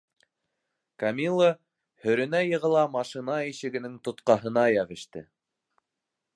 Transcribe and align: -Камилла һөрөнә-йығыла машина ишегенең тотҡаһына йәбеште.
-Камилла 1.03 1.49
һөрөнә-йығыла 2.07 2.87
машина 2.95 3.37
ишегенең 3.53 4.01
тотҡаһына 4.09 4.65
йәбеште. 4.77 5.27